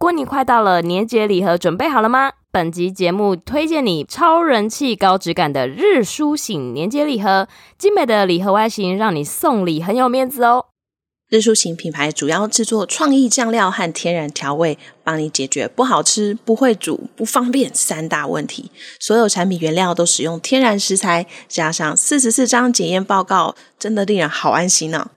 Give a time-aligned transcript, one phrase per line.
[0.00, 2.32] 过年快到了，年节礼盒准备好了吗？
[2.50, 10.68] 本集节目推荐你超人气、高质感的日舒醒年节礼盒，精美的礼盒外形让你送礼很有面子哦。
[11.28, 18.70] 日舒醒品牌主要制作创意酱料和天然调味，帮你解决不好吃、不会煮、不方便三大问题。
[18.98, 25.10] 所有产品原料都使用天然食材，加上四十四张检验报告，真的令人好安心呢、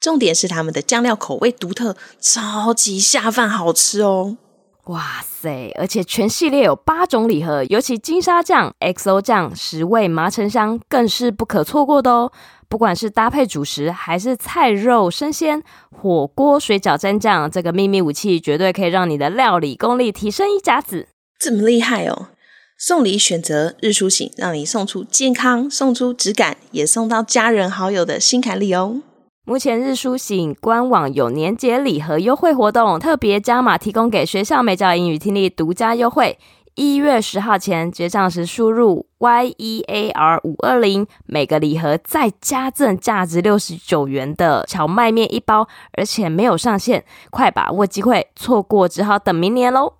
[0.00, 4.38] 重点是他们的酱料口味独特，超级下饭，好吃哦！
[4.86, 5.70] 哇塞！
[5.78, 12.32] 而且全系列有八种礼盒，尤其金沙酱、XO 酱、十味麻橙香更是不可错过的哦。
[12.68, 21.08] 不管是搭配主食，还是菜肉生鲜、火锅、水饺蘸酱，这个秘密武器绝对可以让你的料理功力提升一甲子。
[21.38, 22.28] 这么厉害哦！
[22.78, 29.02] 送礼选择日出醒，让你送出健康，送出质感，也送到家人好友的心坎里哦。
[29.46, 36.38] 目前日舒醒官网有年节礼盒优惠活动，特别加码提供给学校美教英语听力独家优惠。
[36.74, 49.99] 一月十号前结账时输入 Y E A R 五二零，每个礼盒再加赠价值六十九元的荞麦面一包，而且没有上限，快把握机会，错过只好等明年喽。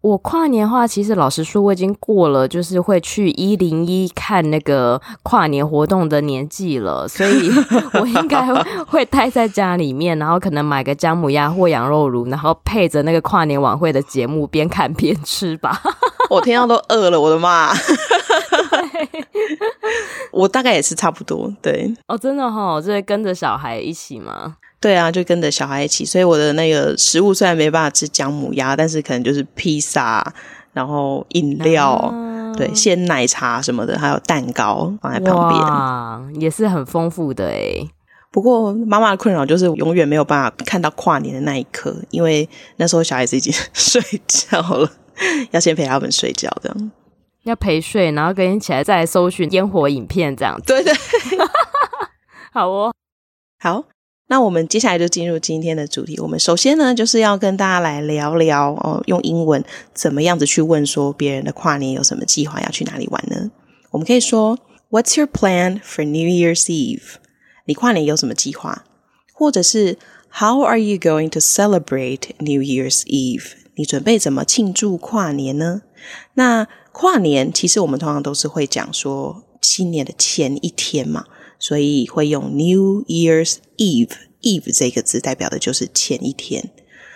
[0.05, 7.51] 我跨年的话，其实老实说，我已经过了就是会去一零一看那个跨年活动的年纪了，所以
[7.99, 8.47] 我应该
[8.85, 15.81] 会待在家里面，然后可能买个姜母鸭或羊肉炉，然后配着那个跨年晚会的节目，边看边吃吧。
[16.29, 17.73] 我听到都饿了，我的妈！
[20.33, 21.91] 我大概也是差不多，对。
[22.09, 24.57] 哦，真的哈、哦，就是跟着小孩一起吗？
[24.85, 30.23] 对啊，就跟着小孩一起，所以我的那个食物虽然没办法吃姜母鸭，但是可能就是披萨，
[30.75, 37.89] 然后饮料，啊、对，鲜奶茶什么的，还有蛋糕放在旁边，哇，也是很丰富的诶。
[38.31, 42.47] 不过妈妈的困扰就是永远没有办法看到跨年的那一刻，因为
[42.77, 44.91] 那时候小孩子已经 睡觉了，
[45.53, 46.93] 要先陪他们睡觉，这样
[47.45, 50.65] 要陪睡，然后隔天起来再搜寻烟火影片，这样子。
[50.67, 50.93] 对对，
[52.53, 52.93] 好哦，
[53.59, 53.85] 好。
[54.35, 56.19] 那我们接下来就进入今天的主题。
[56.19, 59.65] 我们首先呢，就是要跟大家来聊聊哦，用英文
[59.95, 63.53] 怎么样子去问说别人的跨年有什么计划，要去哪里玩呢？
[63.93, 64.59] 我们可以说
[64.91, 67.15] What's your plan for New Year's Eve？
[67.67, 68.85] 你跨年有什么计划？
[69.33, 69.99] 或者是
[70.33, 73.53] How are you going to celebrate New Year's Eve？
[73.77, 75.83] 你准备怎么庆祝跨年呢？
[76.35, 81.25] 那跨年其实我们通常都是会讲说新年的前一天嘛。
[81.59, 86.73] 所以会用 New Year's Eve，Eve 这个字代表的就是前一天。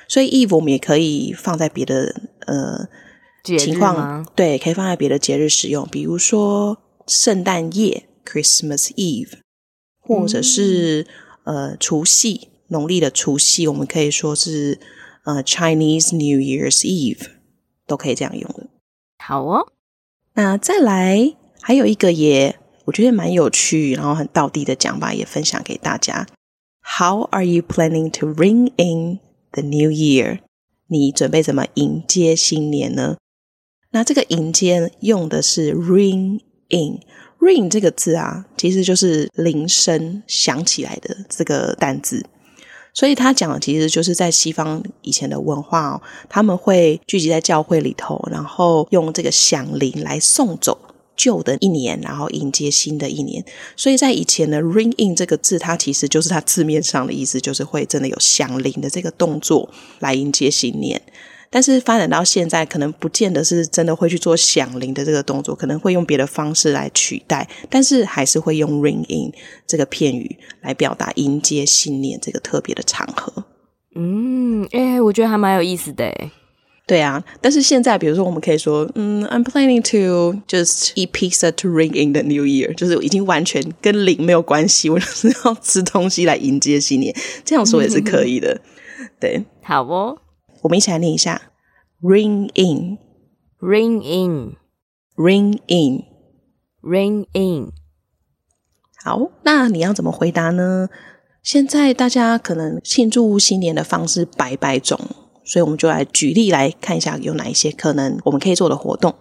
[0.09, 2.89] 所以 Eve 我们也可以放在别的呃
[3.43, 9.33] 情况，对，可以放在别的节日使用，比如说圣诞夜 Christmas Eve，
[10.01, 11.07] 或者是、
[11.45, 14.79] 嗯、呃除夕农历的除夕，我们可以说是
[15.25, 17.27] 呃 Chinese New Year's Eve，
[17.87, 18.69] 都可以这样用的。
[19.19, 19.73] 好哦，
[20.35, 22.59] 那再来还有一个也。
[22.89, 26.27] 我觉得蛮有趣，然后很道地的讲法，也分享给大家。
[26.81, 29.21] How are you planning to ring in
[29.53, 30.39] the new year？
[30.87, 33.19] 你准备怎么迎接新年呢？
[33.91, 36.41] 那这个迎接用的是 ring
[36.71, 37.01] in。
[37.39, 42.25] ring 这个字啊，其实就是铃声响起来的这个单字。
[42.95, 50.81] 所以他讲的其实就是在西方以前的文化哦，他们会聚集在教会里头，然后用这个响铃来送走
[51.19, 53.45] 旧的一年，然后迎接新的一年。
[53.77, 59.69] 所以在以前的 ring in 这个字，它其实就是它字面上的意思，就是会真的有响铃的这个动作
[59.99, 61.03] 来迎接新年。
[61.51, 69.33] 但是发展到现在，可能不见得是真的会去做响铃的这个动作，可能会用别的方式来取代，但是还是会用 ring in
[69.67, 73.45] 这个片语来表达迎接新年这个特别的场合。
[73.97, 76.15] 嗯，诶、我觉得还蛮有意思的。
[76.89, 87.15] 对啊，但是现在比如说，我们可以说，嗯，I'm planning to just eat pizza to ring in the new year，就是已经完全跟零没有关系，我就是要吃东西来迎接新年，
[87.45, 88.59] 这样说也是可以的。
[89.21, 90.17] 对，好哦。
[90.63, 91.53] 我们一起来念一下
[92.01, 97.71] ：ring in，ring in，ring in，ring in。
[99.05, 100.89] 好，那你要怎么回答呢？
[101.43, 104.99] 现在大家可能庆祝新年的方式百百种，
[105.49, 109.13] 所以我们就来举例来看一下有哪一些可能我们可以做的活动。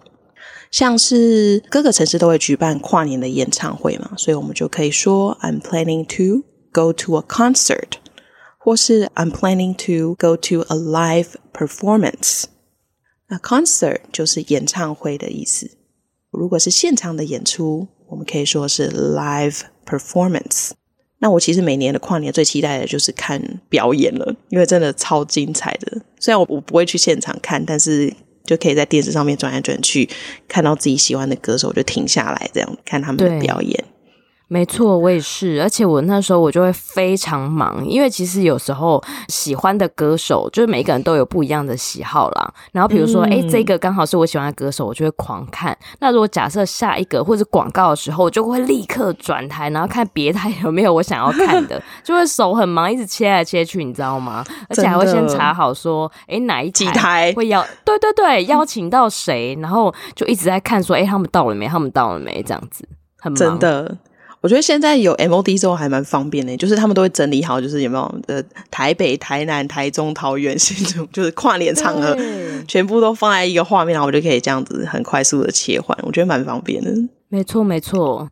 [0.70, 7.94] 像是各个城市都会举办跨年的演唱会嘛，所以我们就可以说：I'm planning to go to a concert。
[8.60, 12.44] 或是 I'm planning to go to a live performance。
[13.28, 15.70] 那 concert 就是演唱会的意思。
[16.30, 20.72] 如果是现场的演出，我们可以说是 live performance。
[21.20, 26.00] 那我其实每年的跨年最期待的就是看表演了，因为真的超精彩的。
[26.20, 28.12] 虽然我我不会去现场看，但是
[28.44, 30.08] 就可以在电视上面转来转去，
[30.46, 33.84] 看到自己喜欢的歌手就停下来这样看他们的表演。
[34.50, 42.54] 没错，我也是，而且我那时候我就会非常忙，因为其实有时候喜欢的歌手，就是每个人都有不一样的喜好啦。
[42.72, 45.76] 然后比如说，哎、嗯，这个刚好是我喜欢的歌手，我就会狂看。
[46.00, 54.42] 那如果假设下一个或者广告的时候，我就会立刻转台，然后看别台有没有我想要看的， 就会手很忙，一直切来切去，你知道吗？
[54.70, 57.62] 而且还会先查好说，哎，哪一台会邀？
[57.84, 59.54] 对对对，邀请到谁？
[59.60, 61.68] 然后就一直在看说，哎，他们到了没？
[61.68, 62.42] 他们到了没？
[62.42, 63.36] 这样子很忙。
[63.36, 63.94] 真的。
[64.40, 68.40] 我觉得现在有 MOD 之后还蛮方便的，就是他们都会整理好，就是有没有呃
[68.70, 72.16] 台北、台南、台中、桃园、新竹，就是跨年场合，
[72.68, 76.92] 全部都放在一个画面，然后我就可以这样子很快速的切换，我觉得蛮方便的。
[77.28, 78.28] 没错，没错。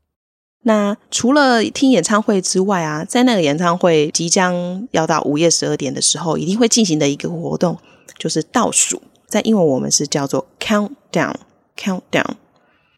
[0.62, 7.76] 那除了听演唱会之外啊，在那个演唱会即将要到午夜十二点的时候，一定会进行的一个活动
[8.18, 12.34] 就是倒数，在英文我们是叫做 countdown，countdown，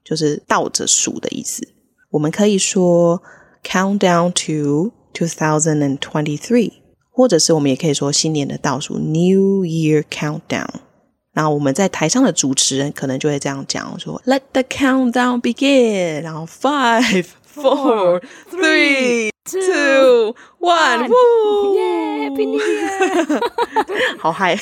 [0.05, 1.67] 就是倒着数的意思。
[2.11, 3.23] 我们可以说
[3.63, 6.73] countdown to 2023，
[7.11, 10.69] 或者是我们也可以说新年的倒数 New Year Countdown。
[11.35, 16.23] 然后我们在台上的主持人可能就会这样讲说 Let the countdown begin。
[16.23, 21.09] 然后 five, four, three, two, one，
[21.75, 23.41] 耶，Happy New Year！
[24.19, 24.59] 好嗨！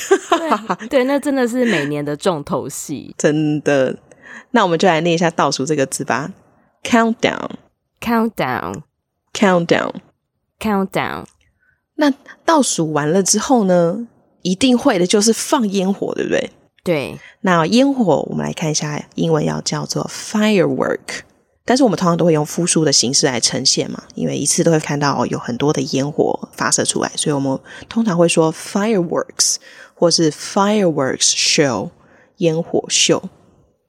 [0.90, 3.96] 对，那真的是每年的重头戏，真的。
[4.50, 6.32] 那我们就来念一下倒数这个字吧。
[6.88, 7.50] Countdown,
[8.00, 8.82] countdown,
[9.34, 9.94] countdown,
[10.60, 11.24] countdown。
[11.96, 12.12] 那
[12.44, 14.06] 倒数完了之后呢，
[14.42, 16.50] 一定会的就是放烟火，对不对？
[16.84, 17.18] 对。
[17.40, 21.22] 那烟火，我们来看一下，英文要叫做 firework，
[21.64, 29.56] 但是我们通常都会用复数的形式来呈现嘛，因为一次都会看到有很多的烟火发射出来，所以我们通常会说 fireworks
[29.92, 31.90] 或是 fireworks show，
[32.36, 33.28] 烟火秀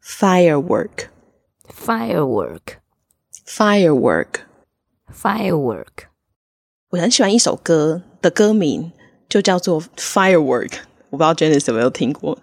[0.03, 1.09] ，firework。
[3.47, 4.41] Firework,
[5.09, 6.09] firework。
[6.89, 8.91] 我很喜欢一首歌的歌名，
[9.29, 10.73] 就叫做 Firework。
[11.09, 12.37] 我不知道 Janice 有没有听过。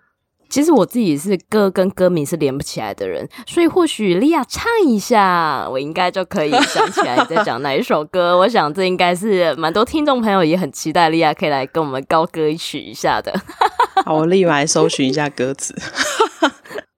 [0.49, 8.39] 其实我自己是歌跟歌名是连不起来的人，所以或许莉亚唱一下，我应该就可以想起来你在讲哪一首歌。
[8.39, 13.31] 我想这应该是蛮多听众朋友也很期待莉亚可以来跟我们高歌一曲一下的。
[14.07, 15.75] 好，我立马来搜寻一下歌词。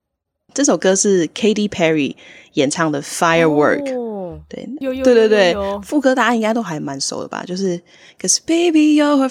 [0.55, 2.15] 这首歌是 Katy Perry
[2.53, 7.43] 演唱的《Firework》，哦，对，有有有有有对对对，副歌大家应该都还蛮熟的吧？
[7.47, 7.81] 就是
[8.19, 9.29] Cause baby you're a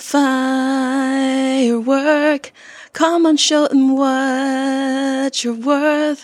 [1.68, 2.44] firework,
[2.94, 6.20] come on show them what you're worth,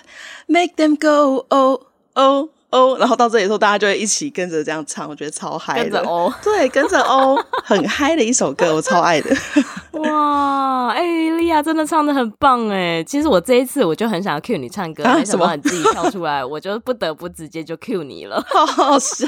[0.47, 1.83] make them go oh
[2.15, 5.84] oh 哦，然后到这里的时候，大家就会一起跟着这样唱，我觉得超嗨的。
[5.84, 9.36] 跟着哦，对，跟着哦，很嗨的一首歌，我超爱的。
[10.00, 13.04] 哇，哎、欸，莉亚真的唱的很棒哎！
[13.04, 18.42] 其实我这一次我就很想要 cue 你唱歌，啊、没想到你自己跳出来，我就不得不直接就 cue 你了。
[18.50, 19.28] 好好笑，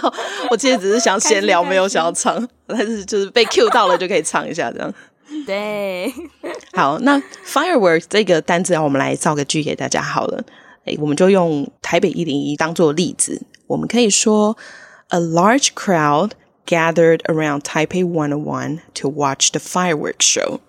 [0.50, 4.92] 我其实只是想闲聊，没有想要唱，但是就是被 cue 到了就可以唱一下这样。
[5.46, 6.12] 对，
[6.74, 10.42] 好，那 fireworks 这个单字啊，我们来造个句给大家好了。
[10.86, 14.58] 哎，我们就用台北一零一当做例子，我们可以说
[15.10, 16.32] ：A large crowd
[16.66, 20.60] gathered around Taipei One o n e to watch the fireworks show。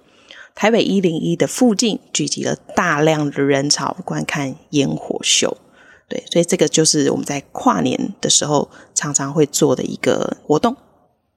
[0.55, 5.57] 台北一零一的附近聚集了大量的人潮观看烟火秀。
[6.09, 10.77] 对，所以这个就是我们在跨年的时候常常会做的一个活动。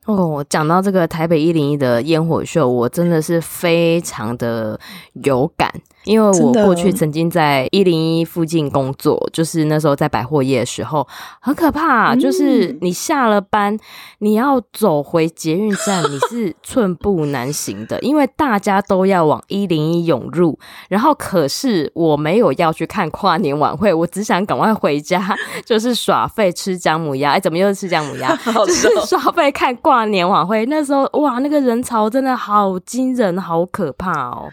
[0.05, 4.79] 哦，讲到这个台北一零一的烟火秀，我真的是非常的
[5.23, 5.73] 有感，
[6.07, 11.07] 因为我过去曾经在一零一附近工作，就是那时候在百货业的时候，
[11.39, 13.77] 很可怕，嗯、就是你下了班，
[14.19, 20.57] 你要走回捷运站，你是寸步难行的，因为大家都要往一零一涌入，
[20.89, 25.35] 然后可是我没有要去看跨年晚会，我只想赶快回家，
[25.65, 28.35] 就是耍废吃姜母鸭，哎，怎么又是吃姜母鸭？
[28.45, 29.67] 就是耍废看。
[29.77, 34.49] 跨年晚会那时候，哇，那个人潮真的好惊人，好可怕哦！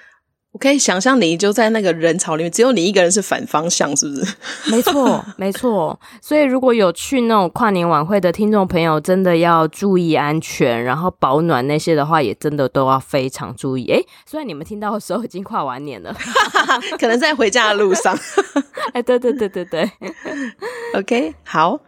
[0.54, 4.34] 我可以想象你就在那个人潮里面，只有你一个人是反方向，是不是？
[4.70, 5.98] 没错，没错。
[6.22, 13.90] 所以如果有去那种跨年晚会的听众朋友，真的要注意安全，然后保暖那些的话，也真的都要非常注意。
[13.90, 16.14] 哎，虽然你们听到的时候已经跨完年了，
[17.00, 18.16] 可能在回家的路上。
[18.94, 19.90] 哎，对对对对对。
[20.94, 21.80] OK，好。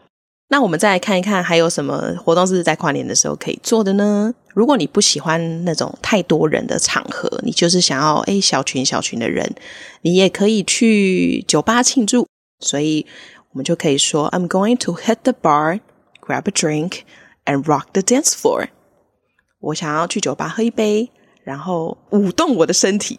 [0.48, 4.32] 那我们再来看一看，还有什么活动是在跨年的时候可以做的呢？
[4.54, 9.54] 如果你不喜欢那种太多人的场合，你就是想要诶小群小群的人，
[10.02, 12.26] 你也可以去酒吧庆祝。
[12.60, 13.04] 所以
[13.50, 15.80] 我们就可以说：“I'm going to hit the bar,
[16.20, 17.00] grab a drink,
[17.44, 18.68] and rock the dance floor。”
[19.60, 21.10] 我想要去酒吧喝一杯，
[21.42, 23.18] 然后舞动我的身体。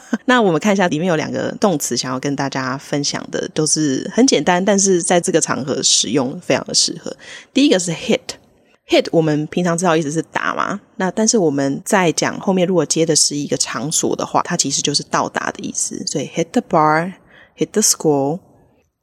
[0.26, 7.14] 那我们看一下，里面有两个动词想要跟大家分享的，都是很简单，但是在这个场合使用非常的适合。
[7.52, 18.40] 第一个是 hit，hit 我们平常知道意思是打嘛，那但是我们在讲后面如果接的是一个场所的话，它其实就是到达的意思，所以 hit the bar，hit the school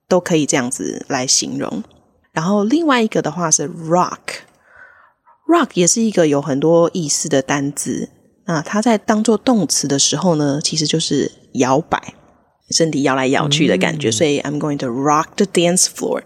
[0.08, 1.84] 都可以这样子来形容。
[2.32, 8.10] 然后另外一个的话是 rock，rock 也是一个有很多意思的单字。
[8.46, 12.14] 那它在当做动词的时候呢，其实就是摇摆，
[12.70, 14.10] 身体摇来摇去的感觉。
[14.10, 16.22] 嗯、所以 I'm going to rock the dance floor。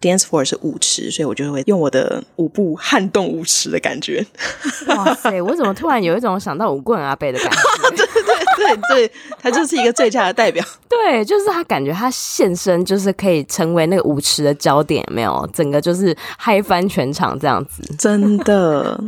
[0.00, 4.26] Dance floor 是舞池，所以我就会用我的舞步撼动舞池的感觉。
[4.88, 5.40] 哇塞！
[5.40, 7.58] 我怎么突然有一种想到舞棍阿伯的感觉？
[7.94, 10.64] 对对对对，他就是一个最佳的代表。
[10.88, 15.48] 对，就是他感觉他现身就是可以成为那个舞池的焦点，没有？
[15.52, 19.00] 整个就是嗨翻全场这样子，真的。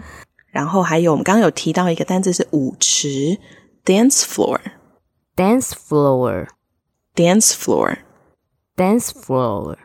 [0.55, 3.37] 然后还有，我们刚刚有提到一个单字是舞池
[3.85, 9.77] ，dance floor，dance floor，dance floor，dance floor。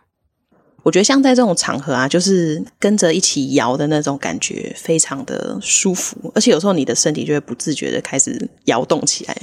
[0.84, 6.32] 我觉得像在这种场合啊，就是跟着一起摇的那种感觉，非常的舒服。
[6.36, 9.36] 而且有时候你的身体就会不自觉的开始摇动起来。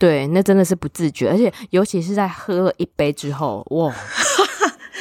[0.00, 3.94] 对，那真的是不自觉，而且尤其是在喝了一杯之后，哇！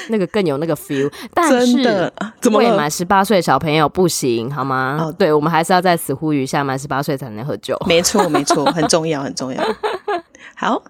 [0.10, 2.12] 那个更有那个 feel，但是
[2.52, 4.98] 未满十八岁小朋友不行，好吗？
[5.00, 7.78] 哦，对，我们还是要在此呼吁一下，满十八岁才能喝酒。
[7.88, 9.64] 没错，没错，很重要，很重要。
[10.56, 10.84] 好，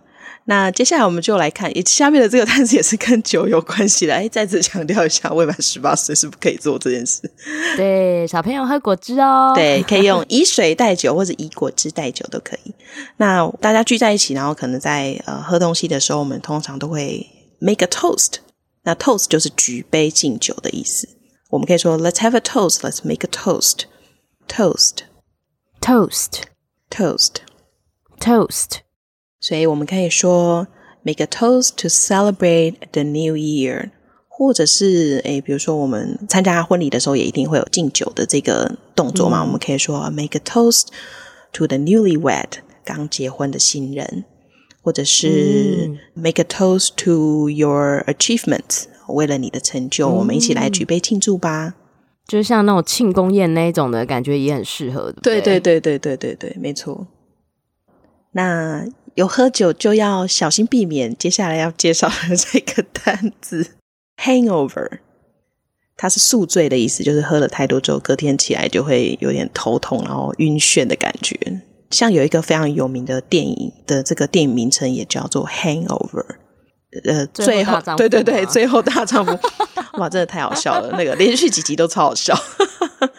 [0.45, 4.13] 那接下来我们就来看，下面的这个单词也是跟酒有关系的。
[4.15, 7.29] 哎，再次强调一下，未满十八岁是不可以做这件事。
[7.77, 9.51] 对，小朋友喝果汁哦。
[9.53, 12.73] 对，可以用以水代酒，或者以果汁代酒都可以。
[13.17, 17.27] 那大家聚在一起，然后可能在呃喝东西的时候，我们通常都会
[17.59, 18.37] make a toast。
[18.89, 21.07] 那 toast 就是举杯敬酒的意思。
[21.51, 22.79] 我们可以说 Let's have a toast.
[22.79, 23.81] Let's make a toast.
[24.47, 25.03] Toast,
[25.79, 26.41] toast,
[26.89, 27.35] toast,
[28.19, 28.79] toast.
[29.39, 30.67] 所以我们可以说
[31.03, 33.91] Make a toast to celebrate the new year，
[34.27, 39.41] 或者是诶，比如说我们参加婚礼的时候，也一定会有敬酒的这个动作嘛。
[39.41, 40.87] 嗯、我们可以说 Make a toast
[41.53, 42.53] to the newlywed，
[42.83, 44.25] 刚结婚的新人。
[44.81, 51.75] 或者是 make a toast to your achievements，为了你的成就，我们一起来举杯庆祝吧。
[52.27, 55.19] 就像那种庆功宴那种的感觉，也很适合的。
[55.23, 57.07] 对对对对对对对，没错。
[58.33, 63.71] 那有喝酒就要小心避免接下来要介绍的这个单字
[64.21, 64.99] hangover，
[65.97, 71.35] 它是宿醉的意思，就是喝了太多之后，隔天起来就会有点头痛，然后晕眩的感觉。
[71.91, 76.25] 像有一个非常有名的电影的这个电影名称也叫做《Hangover》，
[77.05, 79.31] 呃，最后，对对对，最后大丈夫，
[79.99, 82.35] 哇，真的太好笑了，那个连续几集都超好笑，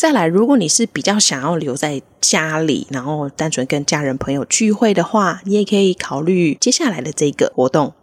[0.03, 7.93] 再来，如果你是比较想要留在家里，然后单纯跟家人朋友聚会的话，你也可以考虑接下来的这个活动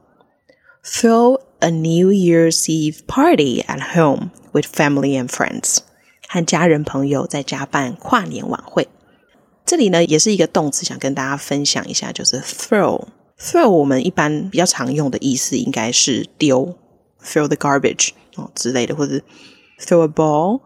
[0.83, 5.81] ：Throw a New Year's Eve party at home with family and friends。
[6.27, 8.89] 和家人朋友在家办跨年晚会。
[9.67, 13.09] 这里呢，也是一个动词，想跟大家分享一下，就是 throw。
[13.39, 16.75] throw 我们一般比较常用的意思应该是丢
[17.23, 19.21] ，throw the garbage 哦之类的，或者
[19.79, 20.61] throw a ball。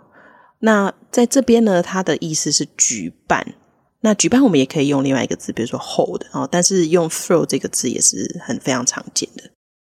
[0.60, 3.54] 那在这边呢，它的意思是举办。
[4.00, 9.44] 那举办我们也可以用另外一个字，比如说 hold 哦，但是用 throw 这个字也是很非常常见的。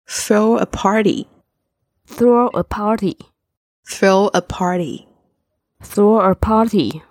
[0.08, 7.02] Throw a party，throw a party，throw a party，throw a party。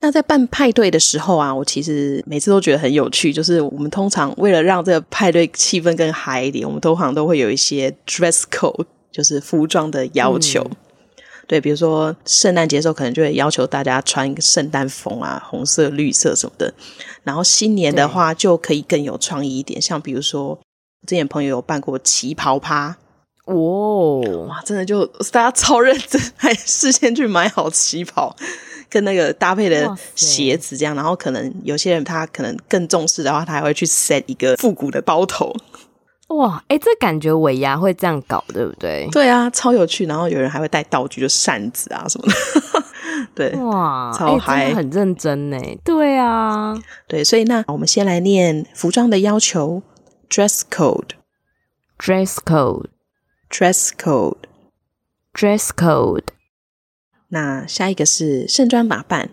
[0.00, 10.62] 那在办派对的时候啊，我其实每次都觉得很有趣，就是我们通常为了让这个派对气氛更嗨一点，我们通常都会有一些 dress code，就是服装的要求。
[10.62, 10.76] 嗯
[11.50, 16.72] 对，比如说圣诞节的时候，可能就会要求大家穿一个圣诞风啊，红色、绿色什么的。
[17.24, 20.56] 然后新年的话，就可以更有创意一点，像比如说，
[21.08, 22.96] 之前朋友有办过旗袍趴，
[23.46, 28.36] 哦，哇，真的就大家超认真，还事先去买好旗袍
[28.88, 30.94] 跟那个搭配的鞋子，这样。
[30.94, 35.52] 然后可能有些人他可能更重视的话，他还会去 set 一个复古的包头。
[36.30, 39.08] 哇，哎，这感觉尾牙会这样搞，对不对？
[39.10, 40.06] 对啊，超有趣。
[40.06, 42.34] 然后有人还会带道具，就扇子啊什么的。
[43.34, 45.58] 对，哇，超嗨，很认真呢。
[45.84, 46.72] 对啊，
[47.08, 49.82] 对，所以那我们先来念服装的要求
[50.28, 56.26] ：dress code，dress code，dress code，dress code。
[57.28, 59.30] 那下一个是盛装打扮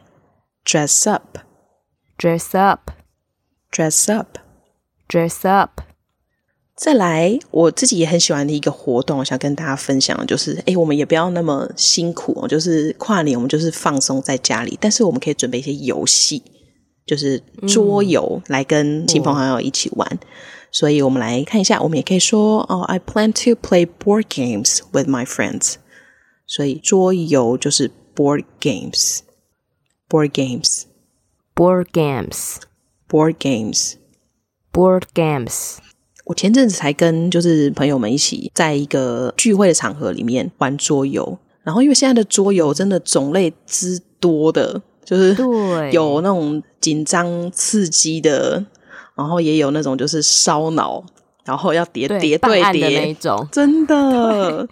[0.66, 5.82] ：dress up，dress up，dress up，dress up。
[6.78, 16.44] 再来，我自己也很喜欢的一个活动，我想跟大家分享，就是，诶，我们也不要那么辛苦哦，就是跨年，我们就是放松在家里，但是我们可以准备一些游戏，
[17.08, 20.08] 就是桌游，来跟亲朋好友一起玩。
[20.12, 20.20] 嗯。
[20.72, 25.78] 所以我们来看一下，我们也可以说，哦，I plan to play board games with my friends。
[26.46, 35.78] 所以桌游就是 board games，board games，board games，board games，board games。
[36.28, 45.34] 我前阵子才跟就是朋友们一起在一个聚会的场合里面玩桌游，然后因为现在的桌游真的种类之多的，就是
[45.94, 48.62] 有那种紧张刺激的，
[49.16, 51.02] 然后也有那种就是烧脑，
[51.46, 54.68] 然后要叠叠对叠的那种，真的。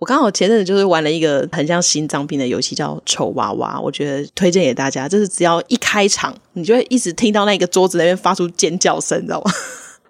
[0.00, 9.50] 我刚好前阵子就是玩了一个很像心脏病的游戏，叫丑娃娃，我觉得推荐给大家，就是只要一开场，你就会一直听到那个桌子那边发出尖叫声，你知道吗？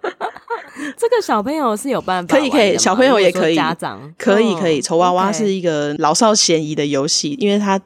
[0.97, 4.81] 这个小朋友是有办法，可以可以，小朋友也可以，家长可以可以。
[4.81, 7.79] 丑娃娃是一个老少咸宜的游戏，因为它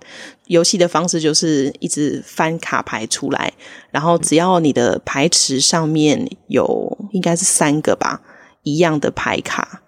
[0.48, 3.52] 游戏的方式就是一直翻卡牌出来，
[3.92, 8.22] 然后只要你的牌池上面有应该是三个吧
[8.64, 9.82] 一样的牌卡，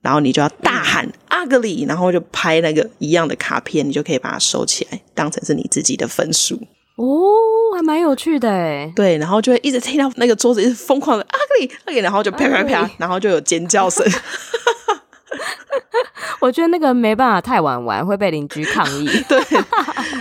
[0.00, 6.60] 然后你就要大喊 ugly，然后就拍那个一样的卡片，你就可以把它收起来，当成是你自己的分数。
[6.96, 8.92] 哦，还蛮有趣的诶。
[8.96, 14.04] 对，然后就会一直听到那个桌子一直疯狂的 ugly ugly，然后就啪啪啪，然后就有尖叫声。
[16.40, 19.06] 我觉得那个没办法太晚玩，会被邻居抗议。
[19.28, 19.38] 对，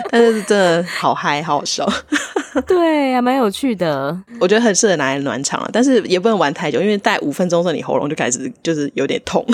[0.10, 1.88] 但是真的好嗨，好好笑。
[2.66, 4.18] 对，还蛮有趣的。
[4.40, 9.46] 我觉得很适合拿来暖场啊，但是也不能玩太久，因为戴五分钟之后，你喉咙就开始就是有点痛，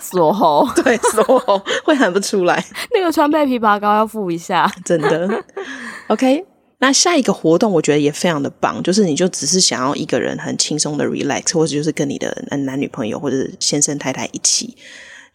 [0.00, 0.66] 锁喉。
[0.82, 2.62] 对，锁喉会喊不出来。
[2.92, 5.44] 那个川贝枇杷膏要敷一下，真的。
[6.08, 6.44] OK。
[6.82, 14.74] 那下一个活动我觉得也非常的棒，就是你就只是想要一个人很轻松的 relax，或者就是跟你的男女朋友或者先生太太一起，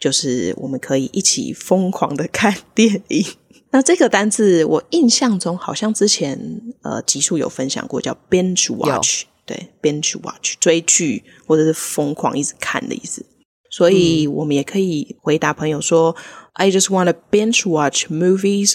[0.00, 3.24] 就是我们可以一起疯狂的看电影。
[3.70, 13.24] 那这个单字我印象中好像之前呃集数有分享过，叫 binge watch，对，binge watch 追剧或者是疯狂一直看的意思。
[13.70, 18.74] 所以我们也可以回答朋友说，嗯，I just want to binge watch movies。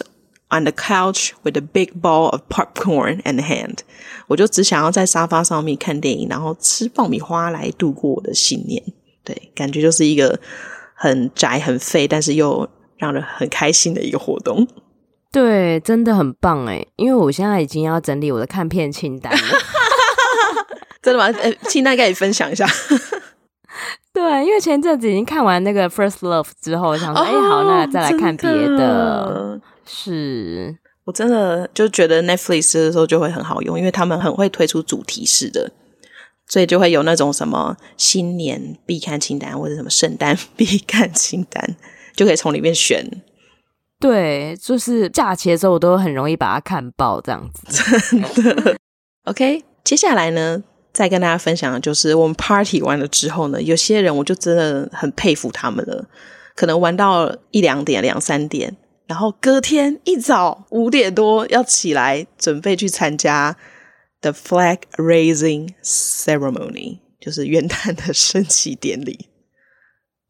[0.54, 3.78] On the couch with a big ball of popcorn in hand，
[4.28, 8.84] 我就只想要在沙发上面看电影，然后吃爆米花来度过我的新年。
[9.24, 10.38] 对，感觉就是一个
[10.94, 14.68] 很宅、很废，但是又让人很开心的一个活动。
[15.32, 19.58] 对，真的很棒哎，因为我现在已经要整理我的看片清单了。
[21.02, 21.34] 真的吗？
[21.42, 22.68] 呃，清单可以分享一下。
[24.12, 29.62] 对，因为前阵子已经看完那个《First Love》之后，想说，哎、哦，好，那再来看别的。
[29.84, 35.72] 的是我真的就觉得 Netflix 的时候就会很好用，因为他们很会推出主题式的，
[36.48, 41.76] 所以就会有那种什么新年必看清单，或者什么圣诞 必看清单，
[42.15, 43.06] 就可以从里面选。
[44.00, 48.22] 对，就是假期的时候，我都很容易把它看爆，这样子。
[48.34, 48.76] 真的。
[49.26, 50.63] OK，接下来呢？
[50.91, 56.06] 再跟大家分享的就是，我们 party 完了之后呢，有些人我就真的很佩服他们了，
[56.54, 58.76] 可能玩到一两点、两三点，
[59.12, 63.58] 然后隔天一早五点多要起来准备去参加
[64.21, 69.28] the flag raising ceremony，就是元旦的升旗典礼。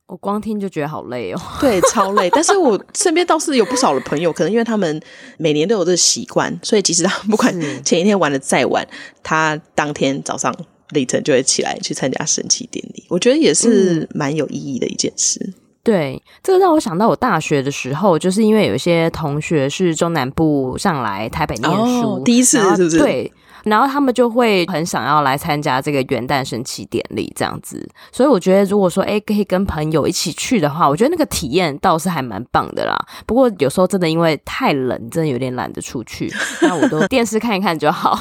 [0.08, 2.28] 我光听就觉得好累哦，对，超累。
[2.32, 5.00] 但是我身边倒是有不少的朋友，可能因为他们
[5.38, 8.84] 每年都有这个习惯，所以即使他不管前一天玩的再晚，
[9.22, 10.52] 他当天早上
[10.90, 13.06] 凌晨就会起来去参加升旗典礼。
[13.10, 15.40] 我觉得也是蛮有意义的一件事。
[15.46, 23.00] 嗯、对，这个让我想到我大学的时候，就是因为有一些同学是中南部上来台北念书，哦、第一次是不是？
[23.00, 23.32] 对。
[23.64, 32.98] 然后他们就会很想要来参加这个元旦升旗典礼这样子，所以我觉得如果说诶可以跟朋友一起去的话，我觉得那个体验倒是还蛮棒的啦。
[33.28, 36.28] 不过有时候真的因为太冷，真的有点懒得出去，
[36.64, 38.20] 那我都 电视看一看就好。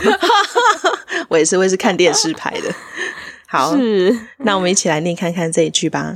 [1.28, 2.70] 我也是，我也是看电视拍的。
[3.48, 6.12] 好，是，那我们一起来念看看这一句吧。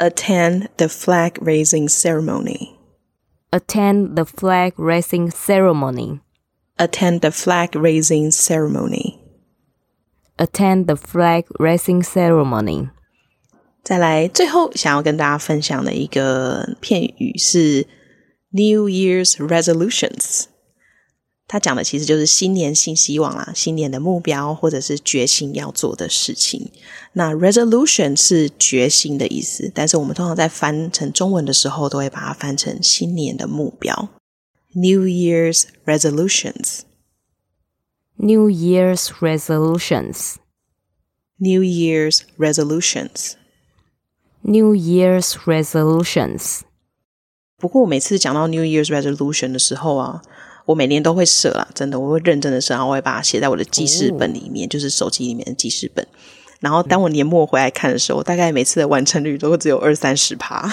[0.00, 2.78] Attend the flag raising ceremony.
[3.50, 6.20] Attend the flag raising ceremony.
[6.78, 9.18] Attend the flag raising ceremony.
[10.38, 12.90] Attend the flag raising ceremony.
[13.82, 17.86] 再来，最后想要跟大家分享的一个片语是
[18.50, 20.46] New Year's resolutions。
[21.51, 26.71] 它讲的其实就是新年新希望啦，新年的目标或者是决心要做的事情。
[27.11, 34.07] 那 resolution 是决心的意思，但是我们通常在翻成中文的时候，都会把它翻成新年的目标。
[34.71, 36.83] New Year's resolutions.
[38.15, 40.35] New Year's resolutions.
[41.37, 43.33] New Year's resolutions.
[44.43, 46.61] New Year's resolutions.
[47.57, 50.21] 不过我每次讲到 New Year's resolution 的时候啊，
[50.65, 56.05] 我每年都会设啦，真的，我会认真的设，然后我会把它写在我的记事本里面，哦、就是手机里面的记事本。
[56.59, 60.69] 然后当我年末回来看的时候，大概每次的完成率都会只有二三十趴，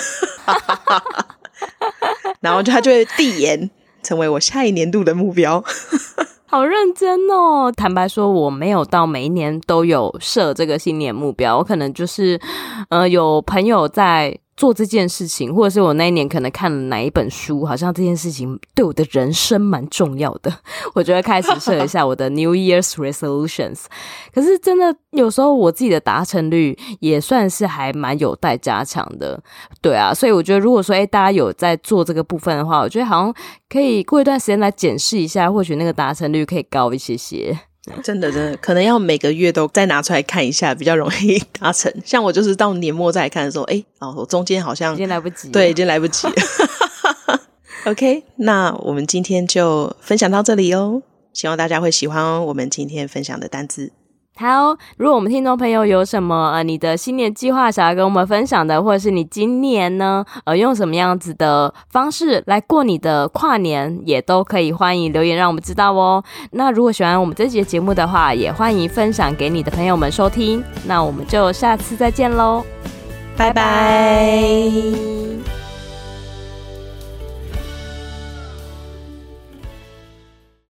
[2.41, 3.71] 然后就他就会递延。
[4.01, 5.63] 成为我下一年度的目标，
[6.47, 7.71] 好认真哦！
[7.71, 12.41] 坦白说，我没有到每一年都有设这个新年目标，我可能就是，
[12.91, 14.39] 呃，有朋友在。
[14.59, 20.53] 做这件事情，或者是我那一年可能看了哪一本书，好像这件事情对我的人生蛮重要的，
[20.95, 23.85] 我就会开始设一下我的 New Year's Resolutions。
[24.35, 29.41] 可是真的有时候我自己的达成率也算是还蛮有待加强的，
[29.81, 33.33] 对啊，所以我觉得如果说诶大家有在做这个部分的话，我觉得好像
[33.69, 37.57] 可以过一段时间来检视一下，或许那个达成率可以高一些些。
[38.03, 41.93] 真的，真的，可能要每个月都再拿出来看一下，比较容易 达成。
[42.05, 46.35] 像我就是到年末再来看的时候，哎，哦，我中间好像已经来不及，对，已经来不及了。
[47.85, 53.93] OK，那我们今天就分享到这里哦，希望大家会喜欢我们今天分享的单字。
[54.39, 66.23] 好，如果我们听众朋友有什么呃，你的新年计划想要跟我们分享的，或者是你今年呢，呃，用什么样子的方式来过你的跨年，也都可以欢迎留言让我们知道哦。
[66.53, 70.63] 那如果喜欢我们这节节目的话，也欢迎分享给你的朋友们收听。
[70.87, 72.65] 那我们就下次再见喽，
[73.37, 75.58] 拜拜。